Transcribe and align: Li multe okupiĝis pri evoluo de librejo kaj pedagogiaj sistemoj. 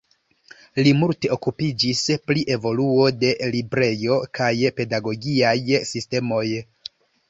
Li 0.87 0.93
multe 1.01 1.31
okupiĝis 1.35 2.01
pri 2.31 2.43
evoluo 2.57 3.07
de 3.21 3.31
librejo 3.55 4.21
kaj 4.41 4.53
pedagogiaj 4.83 5.57
sistemoj. 5.95 6.47